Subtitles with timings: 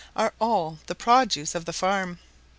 [0.15, 2.17] are all the produce of the farm.